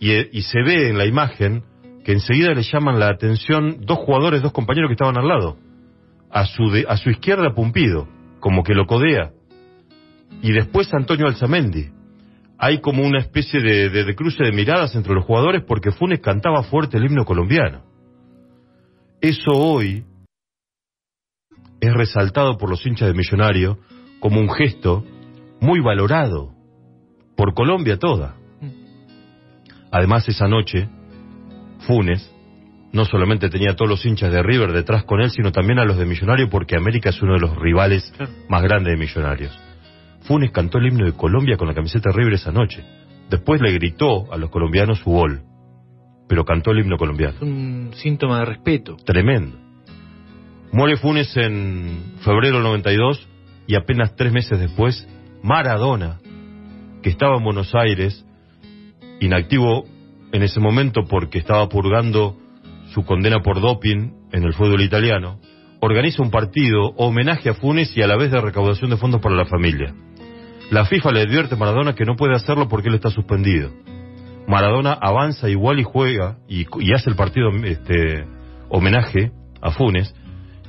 y, 0.00 0.12
eh, 0.12 0.28
y 0.32 0.42
se 0.42 0.62
ve 0.62 0.90
en 0.90 0.98
la 0.98 1.06
imagen 1.06 1.64
que 2.04 2.12
enseguida 2.12 2.52
le 2.54 2.62
llaman 2.62 2.98
la 2.98 3.08
atención 3.08 3.78
dos 3.80 3.98
jugadores, 3.98 4.42
dos 4.42 4.52
compañeros 4.52 4.88
que 4.88 4.94
estaban 4.94 5.18
al 5.18 5.28
lado. 5.28 5.56
A 6.30 6.44
su, 6.44 6.70
de- 6.70 6.86
a 6.88 6.96
su 6.96 7.10
izquierda 7.10 7.54
Pumpido, 7.54 8.06
como 8.40 8.62
que 8.62 8.74
lo 8.74 8.86
codea. 8.86 9.32
Y 10.42 10.52
después 10.52 10.92
Antonio 10.92 11.26
Alzamendi. 11.26 11.90
Hay 12.58 12.80
como 12.80 13.04
una 13.04 13.20
especie 13.20 13.60
de, 13.60 13.88
de- 13.88 14.04
de 14.04 14.14
cruce 14.16 14.42
de 14.44 14.52
miradas 14.52 14.94
entre 14.96 15.14
los 15.14 15.24
jugadores 15.24 15.62
porque 15.64 15.92
Funes 15.92 16.20
cantaba 16.20 16.62
fuerte 16.64 16.96
el 16.98 17.04
himno 17.06 17.24
colombiano. 17.24 17.82
Eso 19.20 19.52
hoy 19.52 20.04
es 21.80 21.94
resaltado 21.94 22.56
por 22.58 22.68
los 22.70 22.84
hinchas 22.84 23.08
de 23.08 23.14
Millonario 23.14 23.78
como 24.20 24.40
un 24.40 24.50
gesto 24.50 25.04
muy 25.60 25.80
valorado 25.80 26.52
por 27.36 27.54
Colombia 27.54 27.98
toda. 27.98 28.34
Además, 29.92 30.28
esa 30.28 30.48
noche, 30.48 30.88
Funes 31.86 32.28
no 32.92 33.04
solamente 33.04 33.48
tenía 33.50 33.70
a 33.72 33.76
todos 33.76 33.90
los 33.90 34.04
hinchas 34.06 34.32
de 34.32 34.42
River 34.42 34.72
detrás 34.72 35.04
con 35.04 35.20
él, 35.20 35.30
sino 35.30 35.52
también 35.52 35.78
a 35.78 35.84
los 35.84 35.96
de 35.98 36.06
Millonario, 36.06 36.48
porque 36.50 36.76
América 36.76 37.10
es 37.10 37.22
uno 37.22 37.34
de 37.34 37.40
los 37.40 37.56
rivales 37.56 38.12
más 38.48 38.62
grandes 38.62 38.92
de 38.94 38.98
Millonarios. 38.98 39.56
Funes 40.22 40.50
cantó 40.50 40.78
el 40.78 40.88
himno 40.88 41.06
de 41.06 41.12
Colombia 41.12 41.56
con 41.56 41.68
la 41.68 41.74
camiseta 41.74 42.10
River 42.12 42.34
esa 42.34 42.52
noche. 42.52 42.84
Después 43.30 43.60
le 43.60 43.72
gritó 43.72 44.32
a 44.32 44.36
los 44.36 44.50
colombianos 44.50 44.98
su 45.00 45.10
gol, 45.10 45.42
pero 46.28 46.44
cantó 46.44 46.70
el 46.70 46.80
himno 46.80 46.96
colombiano. 46.96 47.38
Un 47.40 47.90
síntoma 47.94 48.40
de 48.40 48.44
respeto. 48.46 48.96
Tremendo. 49.04 49.56
Muere 50.72 50.96
Funes 50.96 51.34
en 51.36 52.14
febrero 52.20 52.56
del 52.56 52.64
92 52.64 53.26
y 53.66 53.74
apenas 53.74 54.16
tres 54.16 54.32
meses 54.32 54.58
después, 54.58 55.06
Maradona, 55.42 56.18
que 57.02 57.10
estaba 57.10 57.36
en 57.36 57.44
Buenos 57.44 57.74
Aires, 57.74 58.24
inactivo 59.20 59.84
en 60.32 60.42
ese 60.42 60.60
momento 60.60 61.04
porque 61.04 61.38
estaba 61.38 61.68
purgando 61.68 62.36
su 62.92 63.04
condena 63.04 63.40
por 63.42 63.60
doping 63.60 64.12
en 64.32 64.44
el 64.44 64.52
fútbol 64.54 64.82
italiano, 64.82 65.40
organiza 65.80 66.22
un 66.22 66.30
partido 66.30 66.92
homenaje 66.96 67.48
a 67.48 67.54
Funes 67.54 67.96
y 67.96 68.02
a 68.02 68.06
la 68.06 68.16
vez 68.16 68.30
de 68.30 68.40
recaudación 68.40 68.90
de 68.90 68.96
fondos 68.96 69.20
para 69.20 69.34
la 69.34 69.46
familia. 69.46 69.94
La 70.70 70.84
FIFA 70.84 71.12
le 71.12 71.22
advierte 71.22 71.54
a 71.54 71.58
Maradona 71.58 71.94
que 71.94 72.04
no 72.04 72.16
puede 72.16 72.34
hacerlo 72.34 72.68
porque 72.68 72.88
él 72.88 72.94
está 72.94 73.10
suspendido. 73.10 73.70
Maradona 74.46 74.92
avanza 74.92 75.48
igual 75.48 75.78
y 75.78 75.84
juega 75.84 76.38
y, 76.48 76.66
hace 76.92 77.10
el 77.10 77.16
partido 77.16 77.50
este, 77.64 78.26
homenaje 78.68 79.30
a 79.60 79.70
Funes 79.70 80.14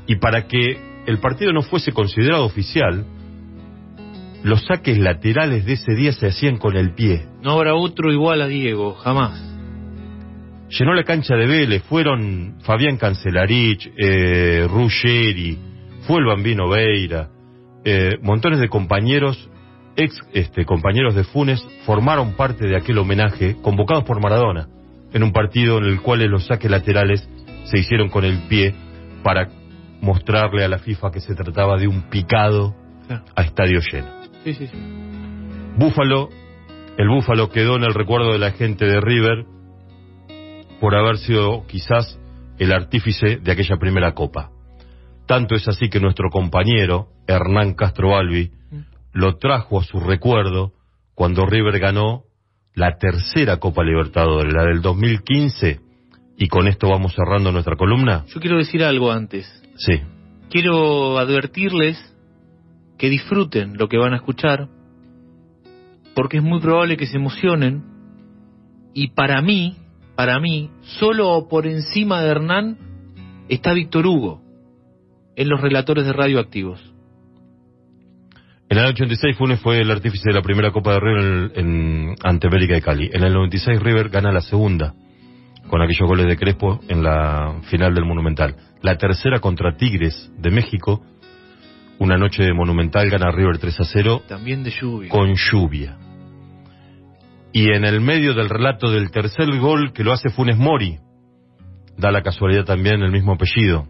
y 0.05 0.17
para 0.17 0.47
que 0.47 1.03
el 1.05 1.19
partido 1.19 1.53
no 1.53 1.61
fuese 1.61 1.91
considerado 1.91 2.45
oficial, 2.45 3.05
los 4.43 4.65
saques 4.65 4.97
laterales 4.97 5.65
de 5.65 5.73
ese 5.73 5.93
día 5.95 6.13
se 6.13 6.27
hacían 6.27 6.57
con 6.57 6.77
el 6.77 6.93
pie. 6.93 7.25
No 7.41 7.51
habrá 7.51 7.75
otro 7.75 8.11
igual 8.11 8.41
a 8.41 8.47
Diego, 8.47 8.93
jamás. 8.95 9.48
Llenó 10.69 10.93
la 10.93 11.03
cancha 11.03 11.35
de 11.35 11.47
Vélez, 11.47 11.83
fueron 11.83 12.57
Fabián 12.61 12.97
Cancelarich, 12.97 13.91
eh, 13.97 14.67
Ruggeri, 14.69 15.57
fue 16.01 16.19
el 16.19 16.25
Bambino 16.25 16.69
Veira, 16.69 17.29
eh, 17.83 18.17
montones 18.21 18.59
de 18.59 18.69
compañeros, 18.69 19.49
ex 19.95 20.15
este, 20.31 20.65
compañeros 20.65 21.15
de 21.15 21.23
Funes, 21.23 21.65
formaron 21.85 22.33
parte 22.33 22.67
de 22.67 22.77
aquel 22.77 22.99
homenaje 22.99 23.55
convocados 23.63 24.03
por 24.03 24.21
Maradona, 24.21 24.67
en 25.11 25.23
un 25.23 25.31
partido 25.31 25.79
en 25.79 25.85
el 25.85 26.01
cual 26.01 26.19
los 26.25 26.45
saques 26.45 26.69
laterales 26.69 27.27
se 27.63 27.79
hicieron 27.79 28.09
con 28.09 28.23
el 28.23 28.47
pie 28.47 28.75
para 29.23 29.49
mostrarle 30.01 30.63
a 30.63 30.67
la 30.67 30.77
FIFA 30.77 31.11
que 31.11 31.19
se 31.19 31.33
trataba 31.33 31.77
de 31.77 31.87
un 31.87 32.09
picado 32.09 32.75
a 33.35 33.41
estadio 33.41 33.79
lleno. 33.91 34.07
Sí, 34.43 34.53
sí, 34.53 34.67
sí. 34.67 34.77
Búfalo, 35.77 36.29
el 36.97 37.09
Búfalo 37.09 37.49
quedó 37.49 37.77
en 37.77 37.85
el 37.85 37.93
recuerdo 37.95 38.33
de 38.33 38.39
la 38.39 38.51
gente 38.51 38.85
de 38.85 39.01
River 39.01 39.45
por 40.79 40.95
haber 40.95 41.17
sido 41.17 41.65
quizás 41.67 42.19
el 42.57 42.71
artífice 42.71 43.37
de 43.37 43.51
aquella 43.51 43.77
primera 43.77 44.13
copa. 44.13 44.51
Tanto 45.27 45.55
es 45.55 45.67
así 45.67 45.89
que 45.89 45.99
nuestro 45.99 46.29
compañero, 46.29 47.09
Hernán 47.27 47.73
Castro 47.73 48.09
Balbi, 48.09 48.51
lo 49.13 49.37
trajo 49.37 49.79
a 49.79 49.83
su 49.83 49.99
recuerdo 49.99 50.73
cuando 51.13 51.45
River 51.45 51.79
ganó 51.79 52.23
la 52.73 52.97
tercera 52.97 53.57
Copa 53.57 53.83
Libertadores, 53.83 54.53
la 54.53 54.63
del 54.63 54.81
2015, 54.81 55.79
y 56.37 56.47
con 56.47 56.67
esto 56.67 56.89
vamos 56.89 57.13
cerrando 57.13 57.51
nuestra 57.51 57.75
columna. 57.75 58.25
Yo 58.27 58.39
quiero 58.39 58.57
decir 58.57 58.83
algo 58.83 59.11
antes. 59.11 59.45
Sí, 59.75 60.01
Quiero 60.49 61.19
advertirles 61.19 61.95
que 62.97 63.07
disfruten 63.07 63.77
lo 63.77 63.87
que 63.87 63.99
van 63.99 64.13
a 64.13 64.15
escuchar, 64.15 64.67
porque 66.15 66.37
es 66.37 66.43
muy 66.43 66.59
probable 66.59 66.97
que 66.97 67.05
se 67.05 67.17
emocionen, 67.17 67.83
y 68.95 69.09
para 69.09 69.41
mí, 69.43 69.77
para 70.19 70.37
mí, 70.37 70.69
solo 70.99 71.47
por 71.49 71.65
encima 71.65 72.21
de 72.21 72.29
Hernán 72.29 72.77
está 73.47 73.71
Víctor 73.71 74.05
Hugo 74.05 74.41
en 75.37 75.47
los 75.47 75.61
relatores 75.61 76.03
de 76.05 76.11
radioactivos. 76.11 76.81
En 78.67 78.77
el 78.79 78.87
86 78.87 79.37
Funes 79.37 79.61
fue 79.61 79.79
el 79.79 79.89
artífice 79.89 80.25
de 80.27 80.33
la 80.35 80.41
primera 80.41 80.71
Copa 80.71 80.91
de 80.91 80.99
River 80.99 81.23
en, 81.23 81.51
en- 81.55 82.15
ante 82.21 82.47
América 82.47 82.73
de 82.73 82.81
Cali. 82.81 83.09
En 83.13 83.23
el 83.23 83.31
96 83.31 83.79
River 83.79 84.09
gana 84.09 84.33
la 84.33 84.41
segunda, 84.41 84.93
con 85.69 85.81
aquellos 85.81 86.05
goles 86.05 86.27
de 86.27 86.35
Crespo 86.35 86.81
en 86.89 87.01
la 87.01 87.61
final 87.69 87.95
del 87.95 88.03
Monumental. 88.03 88.57
La 88.81 88.97
tercera 88.97 89.39
contra 89.39 89.77
Tigres 89.77 90.29
de 90.37 90.51
México, 90.51 91.01
una 91.97 92.17
noche 92.17 92.43
de 92.43 92.53
Monumental 92.53 93.09
gana 93.09 93.31
River 93.31 93.57
3 93.57 93.79
a 93.79 93.83
0 93.85 94.23
También 94.27 94.65
de 94.65 94.71
lluvia. 94.71 95.09
con 95.11 95.33
lluvia. 95.35 95.97
Y 97.51 97.71
en 97.71 97.83
el 97.85 97.99
medio 98.01 98.33
del 98.33 98.49
relato 98.49 98.91
del 98.91 99.09
tercer 99.11 99.47
gol 99.59 99.91
que 99.93 100.03
lo 100.03 100.11
hace 100.13 100.29
Funes 100.29 100.57
Mori, 100.57 100.97
da 101.97 102.11
la 102.11 102.21
casualidad 102.21 102.65
también 102.65 103.01
el 103.01 103.11
mismo 103.11 103.33
apellido. 103.33 103.87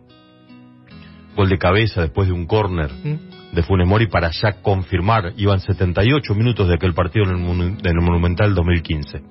Gol 1.35 1.49
de 1.49 1.57
cabeza 1.57 2.01
después 2.01 2.27
de 2.27 2.33
un 2.33 2.45
córner 2.47 2.91
¿Mm? 2.91 3.55
de 3.55 3.63
Funes 3.63 3.87
Mori 3.87 4.07
para 4.07 4.29
ya 4.31 4.61
confirmar. 4.61 5.33
Iban 5.37 5.59
78 5.59 6.33
minutos 6.35 6.67
de 6.67 6.75
aquel 6.75 6.93
partido 6.93 7.25
en 7.25 7.31
el, 7.31 7.37
Monu- 7.37 7.79
en 7.79 7.87
el 7.97 8.01
Monumental 8.03 8.53
2015. 8.55 9.21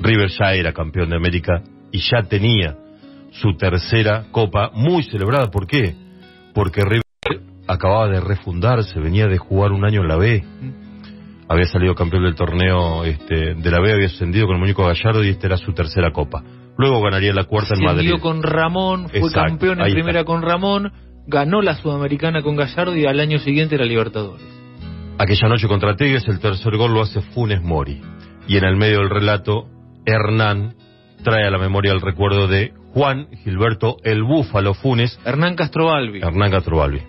River 0.00 0.28
ya 0.30 0.52
era 0.54 0.72
campeón 0.72 1.10
de 1.10 1.16
América 1.16 1.62
y 1.92 1.98
ya 1.98 2.22
tenía 2.28 2.76
su 3.32 3.56
tercera 3.56 4.26
copa 4.30 4.70
muy 4.74 5.02
celebrada. 5.04 5.50
¿Por 5.50 5.66
qué? 5.66 5.94
Porque 6.54 6.82
River 6.82 7.02
acababa 7.66 8.08
de 8.08 8.20
refundarse, 8.20 8.98
venía 9.00 9.26
de 9.26 9.38
jugar 9.38 9.72
un 9.72 9.84
año 9.84 10.02
en 10.02 10.08
la 10.08 10.16
B. 10.16 10.44
Había 11.48 11.66
salido 11.66 11.94
campeón 11.94 12.24
del 12.24 12.34
torneo 12.34 13.04
este, 13.04 13.54
de 13.54 13.70
la 13.70 13.80
B, 13.80 13.92
había 13.92 14.06
ascendido 14.06 14.46
con 14.46 14.56
el 14.56 14.60
muñeco 14.60 14.84
Gallardo 14.86 15.22
y 15.22 15.28
esta 15.28 15.46
era 15.46 15.56
su 15.58 15.72
tercera 15.72 16.10
copa. 16.12 16.42
Luego 16.78 17.02
ganaría 17.02 17.32
la 17.32 17.44
cuarta 17.44 17.74
en 17.74 17.84
Madrid. 17.84 18.06
Ascendió 18.08 18.20
con 18.20 18.42
Ramón, 18.42 19.08
fue 19.08 19.20
Exacto, 19.20 19.48
campeón 19.48 19.80
en 19.80 19.92
primera 19.92 20.20
está. 20.20 20.24
con 20.24 20.42
Ramón, 20.42 20.92
ganó 21.26 21.62
la 21.62 21.74
Sudamericana 21.76 22.42
con 22.42 22.56
Gallardo 22.56 22.96
y 22.96 23.06
al 23.06 23.20
año 23.20 23.38
siguiente 23.38 23.76
la 23.78 23.84
Libertadores. 23.84 24.44
Aquella 25.18 25.48
noche 25.48 25.68
contra 25.68 25.94
Tigres, 25.96 26.26
el 26.26 26.40
tercer 26.40 26.76
gol 26.76 26.92
lo 26.92 27.02
hace 27.02 27.20
Funes 27.20 27.62
Mori. 27.62 28.00
Y 28.48 28.56
en 28.56 28.64
el 28.64 28.76
medio 28.76 28.98
del 28.98 29.10
relato, 29.10 29.66
Hernán 30.04 30.74
trae 31.22 31.46
a 31.46 31.50
la 31.50 31.58
memoria 31.58 31.92
el 31.92 32.00
recuerdo 32.00 32.48
de 32.48 32.72
Juan 32.92 33.28
Gilberto 33.42 33.96
el 34.02 34.22
Búfalo 34.22 34.74
Funes, 34.74 35.18
Hernán 35.24 35.54
Castrobalbi. 35.56 36.20
Hernán 36.20 36.50
Castrobalbi, 36.50 37.00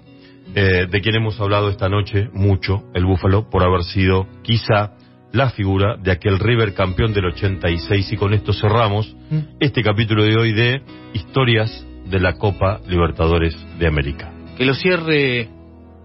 eh, 0.55 0.88
de 0.89 1.01
quien 1.01 1.15
hemos 1.15 1.39
hablado 1.39 1.69
esta 1.69 1.89
noche 1.89 2.29
mucho, 2.33 2.83
el 2.93 3.05
Búfalo, 3.05 3.50
por 3.50 3.62
haber 3.63 3.83
sido 3.83 4.27
quizá 4.41 4.91
la 5.33 5.50
figura 5.50 5.97
de 5.97 6.12
aquel 6.12 6.39
River 6.39 6.74
campeón 6.74 7.13
del 7.13 7.25
86 7.25 8.13
y 8.13 8.17
con 8.17 8.33
esto 8.33 8.53
cerramos 8.53 9.13
Mm. 9.29 9.57
este 9.59 9.81
capítulo 9.83 10.24
de 10.24 10.38
hoy 10.38 10.53
de 10.53 10.81
historias 11.13 11.85
de 12.05 12.19
la 12.19 12.33
Copa 12.33 12.79
Libertadores 12.88 13.53
de 13.79 13.88
América. 13.88 14.31
Que 14.57 14.65
lo 14.65 14.74
cierre 14.75 15.50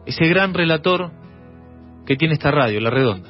ese 0.07 0.27
gran 0.27 0.53
relator 0.55 1.11
que 2.07 2.17
tiene 2.17 2.35
esta 2.35 2.51
radio, 2.51 2.81
La 2.81 2.91
Redonda. 2.91 3.29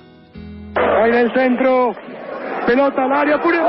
Ahí 0.76 1.10
en 1.10 1.16
el 1.16 1.32
centro, 1.34 1.92
pelota 2.66 3.04
al 3.04 3.12
área, 3.12 3.38
Funes 3.40 3.60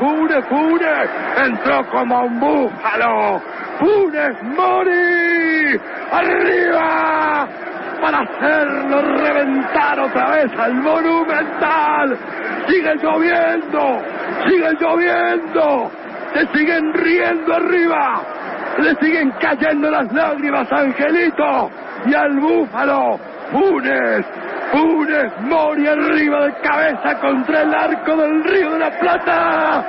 Funes, 0.00 0.44
Funes. 0.46 1.10
Entró 1.44 1.86
como 1.90 2.22
un 2.22 2.40
búfalo. 2.40 3.40
Funes 3.78 4.42
Mori. 4.56 5.78
Arriba. 6.10 7.46
Para 8.00 8.20
hacerlo 8.20 9.02
reventar 9.18 10.00
otra 10.00 10.30
vez 10.30 10.50
al 10.58 10.74
Monumental. 10.74 12.18
Sigue 12.66 12.94
lloviendo. 12.96 14.02
Sigue 14.48 14.72
lloviendo. 14.80 15.90
Se 16.32 16.46
siguen 16.58 16.94
riendo 16.94 17.54
arriba. 17.54 18.22
Le 18.78 18.94
siguen 18.96 19.30
cayendo 19.38 19.90
las 19.90 20.10
lágrimas 20.12 20.72
Angelito 20.72 21.70
y 22.06 22.14
al 22.14 22.40
búfalo. 22.40 23.18
Funes, 23.52 24.24
Funes 24.70 25.32
Mori 25.42 25.86
arriba 25.86 26.46
de 26.46 26.52
cabeza 26.60 27.20
contra 27.20 27.62
el 27.62 27.74
arco 27.74 28.16
del 28.16 28.44
Río 28.44 28.72
de 28.72 28.78
la 28.78 28.90
Plata. 28.98 29.84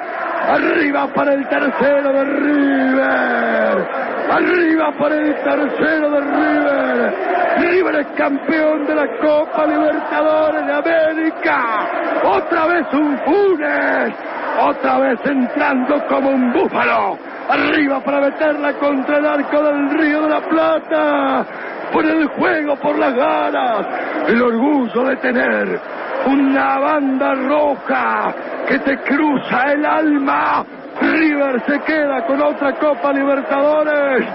Arriba 0.50 1.08
para 1.14 1.34
el 1.34 1.48
tercero 1.48 2.12
de 2.14 2.24
River. 2.26 3.88
Arriba 4.32 4.92
para 4.98 5.16
el 5.16 5.36
tercero 5.44 6.10
de 6.10 6.22
River. 6.22 7.14
River 7.60 7.96
es 7.96 8.08
campeón 8.18 8.88
de 8.88 8.96
la 8.96 9.08
Copa 9.20 9.68
Libertadores 9.68 10.66
de 10.66 10.74
América. 10.74 11.88
Otra 12.24 12.66
vez 12.66 12.88
un 12.94 13.18
Funes. 13.20 14.16
Otra 14.60 15.00
vez 15.00 15.20
entrando 15.26 16.06
como 16.08 16.30
un 16.30 16.52
búfalo. 16.54 17.18
Arriba 17.50 18.00
para 18.04 18.22
meterla 18.22 18.74
contra 18.74 19.18
el 19.18 19.26
arco 19.26 19.64
del 19.64 19.90
Río 19.92 20.22
de 20.24 20.30
la 20.30 20.42
Plata. 20.42 21.46
Por 21.92 22.06
el 22.06 22.28
juego, 22.28 22.76
por 22.78 22.98
las 22.98 23.14
ganas. 23.14 23.88
El 24.28 24.42
orgullo 24.42 25.04
de 25.06 25.16
tener 25.18 25.80
una 26.26 26.80
banda 26.80 27.34
roja 27.34 28.34
que 28.68 28.80
te 28.80 28.98
cruza 29.00 29.74
el 29.74 29.86
alma. 29.86 30.66
River 31.02 31.62
se 31.66 31.80
queda 31.82 32.26
con 32.26 32.42
otra 32.42 32.74
Copa 32.74 33.12
Libertadores. 33.14 34.28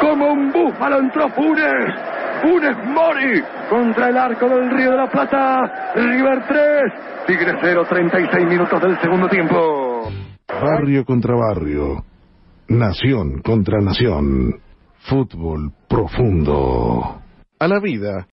Como 0.00 0.32
un 0.32 0.52
búfalo 0.52 0.98
entró 0.98 1.28
Funes. 1.30 1.94
Funes 2.42 2.76
Mori 2.86 3.42
contra 3.70 4.08
el 4.08 4.18
arco 4.18 4.48
del 4.48 4.70
Río 4.70 4.90
de 4.90 4.96
la 4.96 5.06
Plata. 5.06 5.92
River 5.94 6.44
3. 6.46 7.26
Tigre 7.26 7.56
0, 7.60 7.86
36 7.88 8.46
minutos 8.46 8.80
del 8.80 9.00
segundo 9.00 9.28
tiempo. 9.28 10.10
Barrio 10.48 11.04
contra 11.04 11.34
barrio. 11.34 12.04
Nación 12.68 13.40
contra 13.42 13.78
nación. 13.80 14.60
Fútbol 15.04 15.72
profundo. 15.88 17.20
A 17.58 17.68
la 17.68 17.80
vida 17.80 18.28